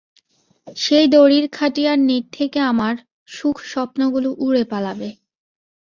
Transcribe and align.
সেই 0.77 1.05
দড়ির 1.07 1.45
খাটিয়ার 1.51 1.99
নীড় 1.99 2.27
থেকে 2.31 2.59
আমার 2.71 2.93
সুখস্বপ্নগুলো 3.27 4.29
উড়ে 4.37 4.63
পালাবে। 4.63 5.09